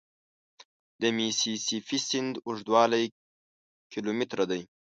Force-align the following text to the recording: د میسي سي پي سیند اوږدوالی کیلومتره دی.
د 1.01 1.03
میسي 1.17 1.53
سي 1.65 1.77
پي 1.87 1.97
سیند 2.07 2.33
اوږدوالی 2.47 3.05
کیلومتره 3.91 4.43
دی. 4.51 4.61